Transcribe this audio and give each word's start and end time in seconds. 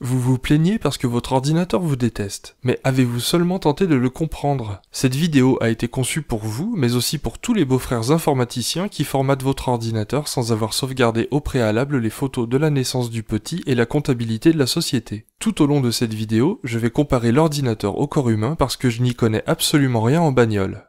Vous 0.00 0.20
vous 0.20 0.38
plaignez 0.38 0.80
parce 0.80 0.98
que 0.98 1.06
votre 1.06 1.32
ordinateur 1.32 1.80
vous 1.80 1.94
déteste, 1.94 2.56
mais 2.64 2.80
avez-vous 2.82 3.20
seulement 3.20 3.60
tenté 3.60 3.86
de 3.86 3.94
le 3.94 4.10
comprendre? 4.10 4.82
Cette 4.90 5.14
vidéo 5.14 5.56
a 5.60 5.70
été 5.70 5.86
conçue 5.86 6.20
pour 6.20 6.40
vous, 6.40 6.74
mais 6.76 6.96
aussi 6.96 7.16
pour 7.16 7.38
tous 7.38 7.54
les 7.54 7.64
beaux-frères 7.64 8.10
informaticiens 8.10 8.88
qui 8.88 9.04
formatent 9.04 9.44
votre 9.44 9.68
ordinateur 9.68 10.26
sans 10.26 10.50
avoir 10.50 10.74
sauvegardé 10.74 11.28
au 11.30 11.40
préalable 11.40 11.98
les 11.98 12.10
photos 12.10 12.48
de 12.48 12.56
la 12.56 12.70
naissance 12.70 13.08
du 13.08 13.22
petit 13.22 13.62
et 13.66 13.76
la 13.76 13.86
comptabilité 13.86 14.52
de 14.52 14.58
la 14.58 14.66
société. 14.66 15.26
Tout 15.38 15.62
au 15.62 15.66
long 15.66 15.80
de 15.80 15.92
cette 15.92 16.12
vidéo, 16.12 16.60
je 16.64 16.80
vais 16.80 16.90
comparer 16.90 17.30
l'ordinateur 17.30 17.96
au 17.96 18.08
corps 18.08 18.30
humain 18.30 18.56
parce 18.56 18.76
que 18.76 18.90
je 18.90 19.00
n'y 19.00 19.14
connais 19.14 19.44
absolument 19.46 20.02
rien 20.02 20.20
en 20.20 20.32
bagnole. 20.32 20.88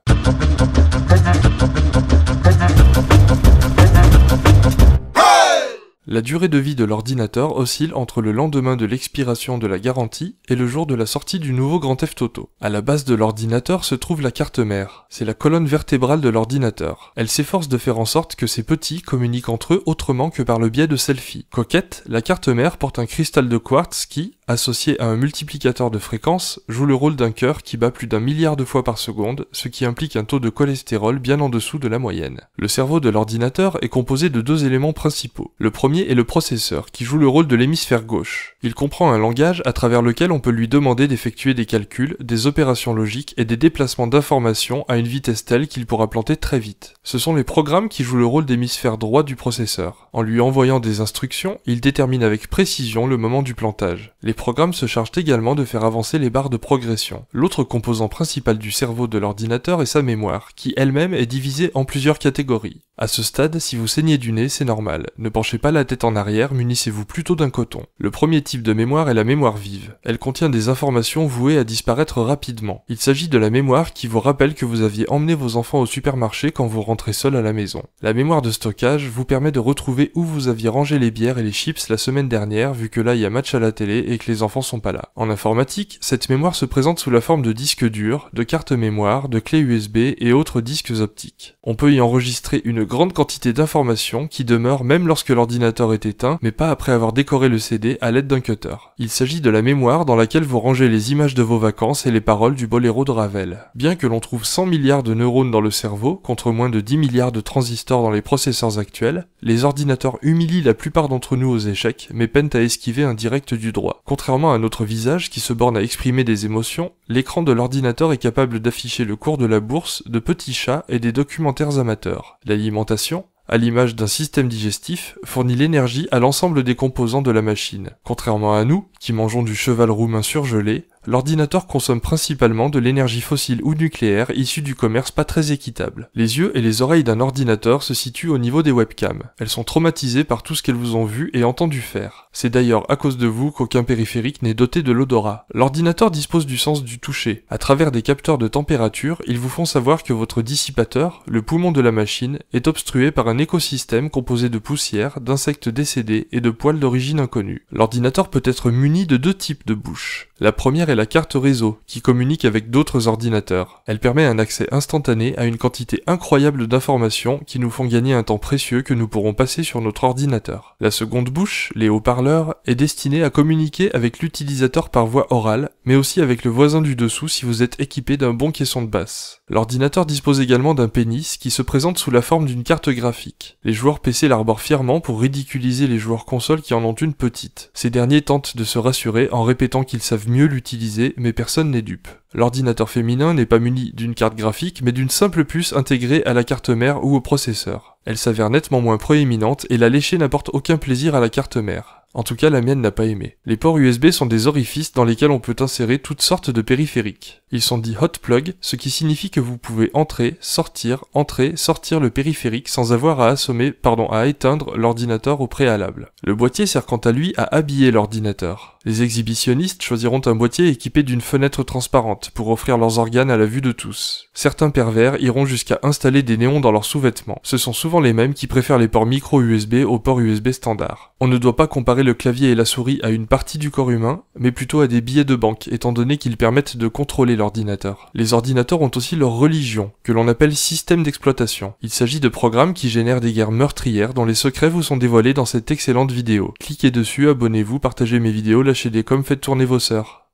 La 6.08 6.22
durée 6.22 6.50
de 6.50 6.60
vie 6.60 6.76
de 6.76 6.84
l'ordinateur 6.84 7.56
oscille 7.56 7.96
entre 7.96 8.22
le 8.22 8.32
lendemain 8.32 8.76
de 8.76 8.86
l'expiration 8.86 9.58
de 9.58 9.66
la 9.66 9.80
garantie 9.80 10.36
et 10.48 10.56
le 10.56 10.68
jour 10.68 10.86
de 10.86 10.94
la 10.94 11.08
sortie 11.08 11.40
du 11.40 11.52
nouveau 11.52 11.80
Grand 11.80 11.96
Theft 11.96 12.22
Auto. 12.22 12.52
À 12.62 12.70
la 12.70 12.82
base 12.82 13.06
de 13.06 13.16
l'ordinateur 13.16 13.84
se 13.84 13.96
trouve 13.96 14.22
la 14.22 14.30
carte 14.30 14.60
mère. 14.60 15.08
C'est 15.10 15.26
la 15.26 15.34
colonne 15.34 15.66
vertébrale 15.66 16.22
de 16.22 16.30
l'ordinateur. 16.30 17.12
Elle 17.16 17.28
s'efforce 17.28 17.70
de 17.70 17.80
faire 17.80 17.98
en 17.98 18.06
sorte 18.06 18.36
que 18.36 18.46
ces 18.46 18.62
petits 18.62 19.02
communiquent 19.02 19.50
entre 19.50 19.74
eux 19.74 19.84
autrement 19.88 20.30
que 20.30 20.44
par 20.44 20.60
le 20.60 20.70
biais 20.70 20.86
de 20.86 20.96
selfies. 20.96 21.48
Coquette, 21.50 22.04
la 22.06 22.22
carte 22.22 22.50
mère 22.50 22.78
porte 22.78 23.00
un 23.00 23.08
cristal 23.08 23.50
de 23.50 23.58
quartz 23.58 24.06
qui, 24.06 24.35
associé 24.48 25.00
à 25.02 25.06
un 25.08 25.16
multiplicateur 25.16 25.92
de 25.92 26.00
fréquence, 26.00 26.60
joue 26.68 26.86
le 26.86 26.96
rôle 26.96 27.16
d'un 27.16 27.32
cœur 27.32 27.64
qui 27.64 27.78
bat 27.78 27.92
plus 27.92 28.08
d'un 28.08 28.20
milliard 28.20 28.56
de 28.56 28.66
fois 28.66 28.84
par 28.84 28.98
seconde, 28.98 29.48
ce 29.52 29.68
qui 29.68 29.86
implique 29.86 30.16
un 30.16 30.24
taux 30.24 30.40
de 30.40 30.50
cholestérol 30.50 31.20
bien 31.20 31.40
en 31.40 31.50
dessous 31.50 31.80
de 31.80 31.88
la 31.88 32.00
moyenne. 32.00 32.42
Le 32.58 32.68
cerveau 32.68 33.00
de 33.00 33.10
l'ordinateur 33.10 33.84
est 33.84 33.90
composé 33.90 34.30
de 34.30 34.42
deux 34.42 34.66
éléments 34.66 34.94
principaux. 34.94 35.52
Le 35.58 35.72
premier 35.72 36.02
est 36.02 36.16
le 36.16 36.24
processeur, 36.24 36.92
qui 36.92 37.06
joue 37.06 37.18
le 37.18 37.28
rôle 37.28 37.48
de 37.48 37.56
l'hémisphère 37.56 38.04
gauche. 38.04 38.56
Il 38.62 38.74
comprend 38.74 39.12
un 39.12 39.18
langage 39.18 39.62
à 39.66 39.74
travers 39.74 40.02
lequel 40.02 40.32
on 40.32 40.40
peut 40.40 40.52
lui 40.52 40.68
demander 40.68 41.08
d'effectuer 41.08 41.54
des 41.54 41.66
calculs, 41.66 42.18
des 42.20 42.48
opérations 42.48 42.94
logiques 42.94 43.34
et 43.38 43.46
des 43.46 43.58
déplacements 43.58 44.08
d'informations 44.08 44.86
à 44.88 44.98
une 44.98 45.08
vitesse 45.08 45.46
telle 45.46 45.68
qu'il 45.68 45.86
pourra 45.86 46.10
planter 46.10 46.38
très 46.38 46.60
vite. 46.60 46.94
Ce 47.04 47.18
sont 47.18 47.36
les 47.36 47.44
programmes 47.44 47.90
qui 47.90 48.04
jouent 48.04 48.18
le 48.18 48.26
rôle 48.26 48.46
d'hémisphère 48.46 48.98
droit 48.98 49.24
du 49.24 49.36
processeur. 49.36 50.10
En 50.14 50.22
lui 50.22 50.40
envoyant 50.40 50.80
des 50.80 51.02
instructions, 51.02 51.60
il 51.66 51.82
détermine 51.82 52.24
avec 52.24 52.48
précision 52.48 53.08
le 53.08 53.18
moment 53.18 53.42
du 53.42 53.56
plantage. 53.56 54.14
Programmes 54.36 54.74
se 54.74 54.86
chargent 54.86 55.18
également 55.18 55.56
de 55.56 55.66
faire 55.66 55.84
avancer 55.84 56.20
les 56.20 56.30
barres 56.30 56.50
de 56.50 56.58
progression. 56.58 57.26
L'autre 57.32 57.64
composant 57.64 58.08
principal 58.08 58.58
du 58.58 58.72
cerveau 58.72 59.08
de 59.08 59.18
l'ordinateur 59.18 59.82
est 59.82 59.88
sa 59.88 60.02
mémoire, 60.02 60.50
qui 60.56 60.74
elle-même 60.78 61.14
est 61.14 61.26
divisée 61.26 61.72
en 61.74 61.86
plusieurs 61.86 62.20
catégories. 62.20 62.82
À 62.98 63.08
ce 63.08 63.24
stade, 63.24 63.60
si 63.60 63.76
vous 63.76 63.88
saignez 63.88 64.18
du 64.18 64.32
nez, 64.32 64.48
c'est 64.48 64.64
normal. 64.64 65.08
Ne 65.18 65.28
penchez 65.28 65.58
pas 65.58 65.72
la 65.72 65.84
tête 65.84 66.06
en 66.06 66.16
arrière, 66.16 66.54
munissez-vous 66.54 67.04
plutôt 67.04 67.36
d'un 67.36 67.50
coton. 67.50 67.84
Le 67.98 68.10
premier 68.10 68.42
type 68.42 68.64
de 68.64 68.72
mémoire 68.72 69.10
est 69.10 69.14
la 69.14 69.26
mémoire 69.26 69.58
vive. 69.58 69.96
Elle 70.04 70.18
contient 70.18 70.50
des 70.50 70.70
informations 70.70 71.26
vouées 71.28 71.58
à 71.58 71.66
disparaître 71.66 72.22
rapidement. 72.22 72.86
Il 72.88 72.98
s'agit 72.98 73.28
de 73.28 73.38
la 73.38 73.50
mémoire 73.50 73.92
qui 73.92 74.08
vous 74.08 74.22
rappelle 74.22 74.54
que 74.54 74.66
vous 74.66 74.82
aviez 74.82 75.10
emmené 75.10 75.36
vos 75.36 75.58
enfants 75.58 75.82
au 75.82 75.86
supermarché 75.86 76.52
quand 76.52 76.68
vous 76.68 76.82
rentrez 76.82 77.12
seul 77.12 77.36
à 77.36 77.42
la 77.42 77.52
maison. 77.52 77.84
La 78.02 78.14
mémoire 78.14 78.42
de 78.42 78.52
stockage 78.52 79.10
vous 79.10 79.26
permet 79.26 79.52
de 79.52 79.60
retrouver 79.60 80.12
où 80.16 80.24
vous 80.24 80.48
aviez 80.48 80.70
rangé 80.70 80.98
les 80.98 81.12
bières 81.12 81.38
et 81.38 81.44
les 81.44 81.52
chips 81.52 81.90
la 81.90 81.98
semaine 81.98 82.30
dernière 82.30 82.74
vu 82.74 82.90
que 82.90 83.02
là 83.02 83.16
il 83.16 83.22
y 83.22 83.26
a 83.26 83.30
match 83.30 83.54
à 83.56 83.60
la 83.60 83.72
télé 83.72 84.06
et 84.08 84.18
que 84.18 84.25
les 84.28 84.44
enfants 84.44 84.62
sont 84.62 84.80
pas 84.80 84.92
là. 84.92 85.10
En 85.16 85.30
informatique, 85.30 85.98
cette 86.02 86.30
mémoire 86.30 86.56
se 86.56 86.66
présente 86.66 87.00
sous 87.00 87.12
la 87.12 87.22
forme 87.22 87.42
de 87.42 87.52
disques 87.52 87.88
durs, 87.90 88.30
de 88.34 88.44
cartes 88.44 88.72
mémoire, 88.72 89.30
de 89.30 89.40
clés 89.40 89.60
USB 89.60 89.98
et 90.18 90.34
autres 90.34 90.62
disques 90.62 90.94
optiques. 91.00 91.56
On 91.64 91.76
peut 91.76 91.94
y 91.94 92.02
enregistrer 92.02 92.62
une 92.66 92.84
grande 92.84 93.14
quantité 93.14 93.54
d'informations 93.54 94.28
qui 94.28 94.46
demeurent 94.46 94.84
même 94.84 95.08
lorsque 95.08 95.30
l'ordinateur 95.30 95.94
est 95.94 96.06
éteint, 96.06 96.40
mais 96.42 96.52
pas 96.52 96.70
après 96.70 96.92
avoir 96.92 97.14
décoré 97.14 97.50
le 97.50 97.60
CD 97.60 97.98
à 98.02 98.12
l'aide 98.12 98.28
d'un 98.28 98.40
cutter. 98.40 98.76
Il 98.98 99.10
s'agit 99.10 99.42
de 99.42 99.50
la 99.50 99.62
mémoire 99.62 100.06
dans 100.06 100.16
laquelle 100.16 100.44
vous 100.44 100.60
rangez 100.60 100.90
les 100.90 101.12
images 101.12 101.36
de 101.36 101.44
vos 101.44 101.60
vacances 101.60 102.06
et 102.06 102.12
les 102.12 102.22
paroles 102.22 102.56
du 102.56 102.68
boléro 102.68 103.06
de 103.06 103.12
Ravel. 103.12 103.60
Bien 103.76 103.96
que 103.96 104.08
l'on 104.08 104.20
trouve 104.20 104.46
100 104.46 104.66
milliards 104.66 105.04
de 105.04 105.14
neurones 105.14 105.52
dans 105.52 105.62
le 105.62 105.72
cerveau, 105.72 106.16
contre 106.16 106.52
moins 106.52 106.70
de 106.70 106.82
10 106.82 106.98
milliards 106.98 107.32
de 107.32 107.42
transistors 107.42 108.02
dans 108.02 108.12
les 108.12 108.22
processeurs 108.22 108.80
actuels, 108.80 109.28
les 109.42 109.64
ordinateurs 109.64 110.18
humilient 110.22 110.62
la 110.62 110.74
plupart 110.74 111.10
d'entre 111.10 111.36
nous 111.36 111.50
aux 111.50 111.60
échecs, 111.60 112.10
mais 112.14 112.28
peinent 112.28 112.50
à 112.54 112.62
esquiver 112.62 113.04
un 113.04 113.14
direct 113.14 113.54
du 113.54 113.72
droit. 113.72 114.02
Contrairement 114.16 114.54
à 114.54 114.60
notre 114.60 114.86
visage 114.86 115.30
qui 115.30 115.42
se 115.42 115.52
borne 115.52 115.76
à 115.76 115.82
exprimer 115.82 116.24
des 116.24 116.46
émotions, 116.46 116.94
l'écran 117.10 117.44
de 117.44 117.52
l'ordinateur 117.52 118.14
est 118.14 118.18
capable 118.18 118.62
d'afficher 118.62 119.04
le 119.04 119.18
cours 119.18 119.38
de 119.38 119.46
la 119.46 119.60
bourse, 119.60 120.04
de 120.06 120.20
petits 120.20 120.54
chats 120.54 120.86
et 120.88 121.00
des 121.00 121.12
documentaires 121.12 121.80
amateurs. 121.80 122.38
L'alimentation, 122.46 123.26
à 123.50 123.58
l'image 123.58 123.94
d'un 123.94 124.08
système 124.08 124.48
digestif, 124.48 125.18
fournit 125.26 125.58
l'énergie 125.58 126.08
à 126.12 126.20
l'ensemble 126.20 126.64
des 126.64 126.76
composants 126.76 127.22
de 127.22 127.30
la 127.30 127.42
machine. 127.42 127.90
Contrairement 128.06 128.56
à 128.56 128.64
nous, 128.64 128.88
qui 129.02 129.12
mangeons 129.12 129.44
du 129.44 129.54
cheval 129.54 129.92
roumain 129.92 130.22
surgelé, 130.22 130.88
l'ordinateur 131.08 131.68
consomme 131.68 132.02
principalement 132.02 132.70
de 132.70 132.80
l'énergie 132.80 133.22
fossile 133.22 133.62
ou 133.64 133.74
nucléaire 133.74 134.32
issue 134.32 134.62
du 134.62 134.76
commerce 134.76 135.12
pas 135.12 135.26
très 135.26 135.52
équitable. 135.52 136.10
Les 136.16 136.38
yeux 136.38 136.52
et 136.58 136.62
les 136.62 136.82
oreilles 136.82 137.04
d'un 137.04 137.20
ordinateur 137.20 137.84
se 137.84 137.94
situent 137.94 138.30
au 138.30 138.38
niveau 138.38 138.64
des 138.64 138.72
webcams. 138.72 139.24
Elles 139.40 139.50
sont 139.50 139.64
traumatisées 139.64 140.24
par 140.24 140.44
tout 140.44 140.56
ce 140.56 140.64
qu'elles 140.64 140.76
vous 140.76 140.96
ont 140.96 141.06
vu 141.06 141.30
et 141.34 141.44
entendu 141.44 141.82
faire. 141.82 142.30
C'est 142.32 142.50
d'ailleurs 142.50 142.90
à 142.92 142.96
cause 142.96 143.18
de 143.18 143.28
vous 143.28 143.52
qu'aucun 143.52 143.84
périphérique 143.84 144.42
n'est 144.42 144.54
doté 144.54 144.84
de 144.84 144.92
l'odorat. 144.92 145.46
L'ordinateur 145.54 146.12
dispose 146.12 146.46
du 146.46 146.58
sens 146.58 146.84
du 146.84 147.00
toucher. 147.00 147.46
À 147.50 147.58
travers 147.58 147.92
des 147.92 148.02
capteurs 148.02 148.38
de 148.38 148.48
température, 148.48 149.22
ils 149.28 149.40
vous 149.40 149.50
font 149.50 149.66
savoir 149.66 150.04
que 150.04 150.14
votre 150.14 150.42
dissipateur, 150.42 151.24
le 151.28 151.42
poumon 151.42 151.72
de 151.72 151.82
la 151.82 151.92
machine, 151.92 152.40
est 152.54 152.68
obstrué 152.68 153.12
par 153.12 153.28
un 153.28 153.38
écosystème 153.38 154.10
composé 154.10 154.50
de 154.50 154.58
poussière, 154.58 155.22
d'insectes 155.22 155.70
décédés 155.70 156.28
et 156.32 156.42
de 156.42 156.50
poils 156.50 156.80
d'origine 156.80 157.20
inconnue. 157.20 157.66
L'ordinateur 157.72 158.30
peut 158.30 158.44
être 158.44 158.72
muni 158.72 159.06
de 159.06 159.18
deux 159.18 159.34
types 159.34 159.66
de 159.66 159.74
bouches. 159.74 160.30
La 160.42 160.52
première 160.52 160.90
est 160.90 160.96
la 160.96 161.06
carte 161.06 161.36
réseau, 161.36 161.80
qui 161.88 162.02
communique 162.02 162.44
avec 162.44 162.70
d'autres 162.70 163.08
ordinateurs. 163.08 163.82
Elle 163.86 164.00
permet 164.00 164.26
un 164.26 164.38
accès 164.38 164.68
instantané 164.74 165.34
à 165.38 165.46
une 165.46 165.58
quantité 165.58 166.04
incroyable 166.08 166.68
d'informations 166.68 167.40
qui 167.48 167.58
nous 167.58 167.70
font 167.70 167.86
gagner 167.86 168.14
un 168.14 168.24
temps 168.24 168.38
précieux 168.38 168.82
que 168.82 168.94
nous 168.94 169.08
pourrons 169.08 169.34
passer 169.34 169.64
sur 169.64 169.80
notre 169.80 170.04
ordinateur. 170.04 170.76
La 170.82 170.92
seconde 170.92 171.30
bouche, 171.30 171.72
les 171.74 171.88
haut-parleurs, 171.88 172.56
est 172.66 172.76
destinée 172.76 173.24
à 173.24 173.30
communiquer 173.30 173.96
avec 173.96 174.20
l'utilisateur 174.20 174.90
par 174.90 175.06
voie 175.06 175.28
orale, 175.30 175.70
mais 175.86 175.96
aussi 175.96 176.20
avec 176.20 176.44
le 176.44 176.52
voisin 176.52 176.82
du 176.82 176.98
dessous 176.98 177.30
si 177.30 177.46
vous 177.46 177.64
êtes 177.64 177.80
équipé 177.80 178.18
d'un 178.18 178.34
bon 178.34 178.52
caisson 178.52 178.82
de 178.82 178.90
basse. 178.90 179.40
L'ordinateur 179.48 180.06
dispose 180.06 180.42
également 180.42 180.74
d'un 180.74 180.90
pénis 180.90 181.38
qui 181.38 181.50
se 181.50 181.62
présente 181.62 181.98
sous 181.98 182.12
la 182.12 182.22
forme 182.22 182.46
d'une 182.46 182.64
carte 182.64 182.90
graphique. 182.90 183.58
Les 183.64 183.74
joueurs 183.74 184.02
PC 184.02 184.28
l'arborent 184.28 184.60
fièrement 184.60 185.00
pour 185.00 185.22
ridiculiser 185.22 185.88
les 185.88 186.00
joueurs 186.00 186.26
console 186.26 186.62
qui 186.62 186.74
en 186.74 186.84
ont 186.84 186.94
une 186.94 187.14
petite. 187.14 187.72
Ces 187.74 187.90
derniers 187.90 188.24
tentent 188.24 188.58
de 188.58 188.66
se 188.66 188.80
rassurer 188.80 189.30
en 189.32 189.44
répétant 189.44 189.84
qu'ils 189.84 190.02
mieux 190.30 190.46
l'utiliser, 190.46 191.14
mais 191.18 191.34
personne 191.34 191.72
n'est 191.72 191.82
dupe. 191.82 192.08
L'ordinateur 192.34 192.90
féminin 192.90 193.34
n'est 193.34 193.46
pas 193.46 193.60
muni 193.60 193.92
d'une 193.94 194.16
carte 194.16 194.36
graphique, 194.36 194.82
mais 194.84 194.92
d'une 194.92 195.10
simple 195.10 195.46
puce 195.46 195.74
intégrée 195.74 196.24
à 196.26 196.34
la 196.34 196.44
carte 196.44 196.70
mère 196.70 197.04
ou 197.04 197.16
au 197.16 197.22
processeur. 197.22 197.98
Elle 198.06 198.18
s'avère 198.18 198.50
nettement 198.50 198.82
moins 198.82 198.98
proéminente 198.98 199.66
et 199.70 199.78
la 199.78 199.90
lécher 199.90 200.18
n'apporte 200.18 200.50
aucun 200.54 200.78
plaisir 200.78 201.16
à 201.16 201.20
la 201.20 201.30
carte 201.30 201.58
mère. 201.58 202.05
En 202.16 202.24
tout 202.24 202.38
cas, 202.38 202.50
la 202.50 202.62
mienne 202.62 202.80
n'a 202.80 202.92
pas 202.92 203.08
aimé. 203.08 203.36
Les 203.46 203.58
ports 203.58 203.78
USB 203.78 204.10
sont 204.10 204.26
des 204.26 204.48
orifices 204.48 204.94
dans 204.94 205.04
lesquels 205.04 205.32
on 205.32 205.42
peut 205.42 205.56
insérer 205.60 206.00
toutes 206.00 206.22
sortes 206.22 206.50
de 206.50 206.62
périphériques. 206.62 207.42
Ils 207.52 207.62
sont 207.62 207.78
dits 207.78 207.98
hot 208.00 208.08
plug, 208.22 208.54
ce 208.62 208.78
qui 208.78 208.90
signifie 208.90 209.30
que 209.30 209.42
vous 209.42 209.58
pouvez 209.58 209.92
entrer, 209.94 210.38
sortir, 210.40 211.04
entrer, 211.14 211.58
sortir 211.58 212.00
le 212.00 212.10
périphérique 212.10 212.70
sans 212.70 212.94
avoir 212.94 213.20
à 213.20 213.28
assommer, 213.28 213.74
pardon, 213.74 214.08
à 214.08 214.28
éteindre 214.28 214.78
l'ordinateur 214.78 215.42
au 215.42 215.48
préalable. 215.48 216.14
Le 216.24 216.36
boîtier 216.36 216.66
sert 216.66 216.86
quant 216.86 216.98
à 216.98 217.12
lui 217.12 217.34
à 217.36 217.54
habiller 217.54 217.92
l'ordinateur. 217.92 218.80
Les 218.86 219.02
exhibitionnistes 219.02 219.82
choisiront 219.82 220.22
un 220.26 220.36
boîtier 220.36 220.70
équipé 220.70 221.04
d'une 221.04 221.20
fenêtre 221.20 221.64
transparente 221.64 222.30
pour 222.34 222.50
offrir 222.50 222.78
leurs 222.78 223.00
organes 223.00 223.32
à 223.32 223.38
la 223.38 223.48
vue 223.48 223.62
de 223.62 223.72
tous. 223.72 224.30
Certains 224.34 224.70
pervers 224.70 225.20
iront 225.22 225.46
jusqu'à 225.46 225.80
installer 225.82 226.24
des 226.24 226.38
néons 226.38 226.60
dans 226.60 226.72
leurs 226.72 226.86
sous-vêtements. 226.86 227.40
Ce 227.44 227.58
sont 227.58 227.74
souvent 227.74 228.00
les 228.00 228.14
mêmes 228.14 228.36
qui 228.36 228.48
préfèrent 228.48 228.78
les 228.78 228.88
ports 228.88 229.08
micro 229.08 229.42
USB 229.42 229.84
aux 229.86 230.00
ports 230.00 230.20
USB 230.20 230.52
standard. 230.52 231.14
On 231.20 231.28
ne 231.28 231.38
doit 231.38 231.56
pas 231.56 231.68
comparer 231.68 232.04
le 232.06 232.14
clavier 232.14 232.52
et 232.52 232.56
la 232.56 232.64
souris 232.64 233.00
à 233.04 233.10
une 233.10 233.28
partie 233.28 233.58
du 233.58 233.72
corps 233.72 233.92
humain, 233.92 234.24
mais 234.40 234.54
plutôt 234.54 234.80
à 234.80 234.88
des 234.88 235.02
billets 235.02 235.26
de 235.26 235.36
banque, 235.36 235.68
étant 235.68 235.92
donné 235.92 236.18
qu'ils 236.18 236.38
permettent 236.38 236.78
de 236.78 236.88
contrôler 236.88 237.36
l'ordinateur. 237.36 238.10
Les 238.14 238.32
ordinateurs 238.34 238.82
ont 238.82 238.92
aussi 238.96 239.18
leur 239.18 239.32
religion, 239.32 239.92
que 240.04 240.14
l'on 240.14 240.30
appelle 240.30 240.56
système 240.56 241.04
d'exploitation. 241.04 241.74
Il 241.82 241.90
s'agit 241.90 242.22
de 242.22 242.30
programmes 242.30 242.74
qui 242.74 242.90
génèrent 242.90 243.20
des 243.20 243.34
guerres 243.34 243.52
meurtrières 243.52 244.14
dont 244.14 244.26
les 244.26 244.36
secrets 244.36 244.70
vous 244.70 244.84
sont 244.84 244.98
dévoilés 244.98 245.34
dans 245.34 245.46
cette 245.46 245.72
excellente 245.72 246.12
vidéo. 246.12 246.54
Cliquez 246.60 246.92
dessus, 246.92 247.28
abonnez-vous, 247.28 247.80
partagez 247.80 248.20
mes 248.20 248.32
vidéos, 248.32 248.64
lâchez 248.64 248.90
des 248.90 249.04
coms, 249.04 249.24
faites 249.24 249.42
tourner 249.42 249.66
vos 249.66 249.80
sœurs. 249.80 250.30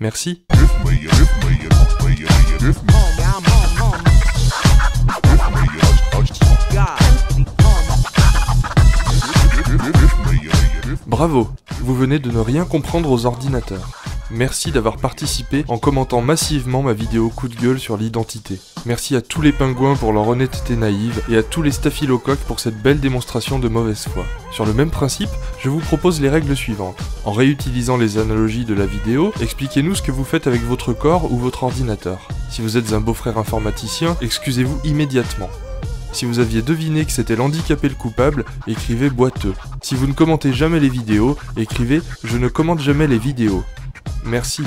Merci. 0.00 0.44
Bravo, 11.16 11.48
vous 11.80 11.94
venez 11.94 12.18
de 12.18 12.30
ne 12.30 12.40
rien 12.40 12.66
comprendre 12.66 13.10
aux 13.10 13.24
ordinateurs. 13.24 14.02
Merci 14.30 14.70
d'avoir 14.70 14.98
participé 14.98 15.64
en 15.66 15.78
commentant 15.78 16.20
massivement 16.20 16.82
ma 16.82 16.92
vidéo 16.92 17.30
coup 17.30 17.48
de 17.48 17.54
gueule 17.54 17.80
sur 17.80 17.96
l'identité. 17.96 18.60
Merci 18.84 19.16
à 19.16 19.22
tous 19.22 19.40
les 19.40 19.52
pingouins 19.52 19.96
pour 19.96 20.12
leur 20.12 20.28
honnêteté 20.28 20.76
naïve 20.76 21.22
et 21.30 21.38
à 21.38 21.42
tous 21.42 21.62
les 21.62 21.70
staphylocoques 21.70 22.40
pour 22.40 22.60
cette 22.60 22.82
belle 22.82 23.00
démonstration 23.00 23.58
de 23.58 23.68
mauvaise 23.68 24.06
foi. 24.12 24.26
Sur 24.52 24.66
le 24.66 24.74
même 24.74 24.90
principe, 24.90 25.30
je 25.58 25.70
vous 25.70 25.80
propose 25.80 26.20
les 26.20 26.28
règles 26.28 26.54
suivantes. 26.54 26.98
En 27.24 27.32
réutilisant 27.32 27.96
les 27.96 28.18
analogies 28.18 28.66
de 28.66 28.74
la 28.74 28.84
vidéo, 28.84 29.32
expliquez-nous 29.40 29.94
ce 29.94 30.02
que 30.02 30.12
vous 30.12 30.22
faites 30.22 30.46
avec 30.46 30.64
votre 30.64 30.92
corps 30.92 31.32
ou 31.32 31.38
votre 31.38 31.62
ordinateur. 31.62 32.28
Si 32.50 32.60
vous 32.60 32.76
êtes 32.76 32.92
un 32.92 33.00
beau-frère 33.00 33.38
informaticien, 33.38 34.18
excusez-vous 34.20 34.78
immédiatement. 34.84 35.48
Si 36.16 36.24
vous 36.24 36.38
aviez 36.38 36.62
deviné 36.62 37.04
que 37.04 37.12
c'était 37.12 37.36
l'handicapé 37.36 37.90
le 37.90 37.94
coupable, 37.94 38.46
écrivez 38.66 39.10
boiteux. 39.10 39.52
Si 39.82 39.94
vous 39.94 40.06
ne 40.06 40.14
commentez 40.14 40.54
jamais 40.54 40.80
les 40.80 40.88
vidéos, 40.88 41.36
écrivez 41.58 42.00
je 42.24 42.38
ne 42.38 42.48
commente 42.48 42.80
jamais 42.80 43.06
les 43.06 43.18
vidéos. 43.18 43.62
Merci. 44.24 44.62